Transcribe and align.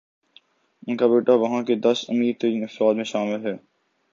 ان 0.87 0.97
کا 0.97 1.07
بیٹا 1.07 1.33
وہاں 1.33 1.61
کے 1.63 1.75
دس 1.75 2.05
امیرترین 2.09 2.63
افراد 2.63 2.95
میں 2.95 3.03
شامل 3.03 3.45
ہے۔ 3.45 3.55